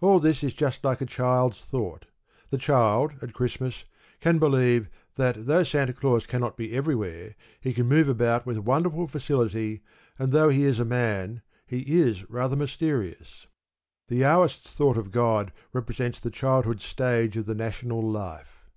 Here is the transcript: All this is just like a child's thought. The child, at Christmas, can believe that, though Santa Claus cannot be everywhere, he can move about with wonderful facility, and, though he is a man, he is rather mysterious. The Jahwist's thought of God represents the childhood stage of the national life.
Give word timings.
All 0.00 0.18
this 0.18 0.42
is 0.42 0.54
just 0.54 0.82
like 0.82 1.02
a 1.02 1.04
child's 1.04 1.58
thought. 1.60 2.06
The 2.48 2.56
child, 2.56 3.12
at 3.20 3.34
Christmas, 3.34 3.84
can 4.18 4.38
believe 4.38 4.88
that, 5.16 5.44
though 5.44 5.62
Santa 5.62 5.92
Claus 5.92 6.24
cannot 6.24 6.56
be 6.56 6.72
everywhere, 6.74 7.34
he 7.60 7.74
can 7.74 7.86
move 7.86 8.08
about 8.08 8.46
with 8.46 8.56
wonderful 8.60 9.06
facility, 9.06 9.82
and, 10.18 10.32
though 10.32 10.48
he 10.48 10.62
is 10.62 10.80
a 10.80 10.86
man, 10.86 11.42
he 11.66 11.80
is 11.82 12.30
rather 12.30 12.56
mysterious. 12.56 13.46
The 14.06 14.20
Jahwist's 14.22 14.72
thought 14.72 14.96
of 14.96 15.10
God 15.10 15.52
represents 15.74 16.18
the 16.18 16.30
childhood 16.30 16.80
stage 16.80 17.36
of 17.36 17.44
the 17.44 17.54
national 17.54 18.00
life. 18.00 18.70